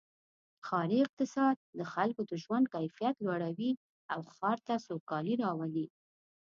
ښاري 0.65 0.99
اقتصاد 1.05 1.55
د 1.79 1.81
خلکو 1.93 2.21
د 2.31 2.33
ژوند 2.43 2.65
کیفیت 2.75 3.15
لوړوي 3.25 3.71
او 4.13 4.19
ښار 4.35 4.57
ته 4.67 4.75
سوکالي 4.87 5.33
راولي. 5.43 5.85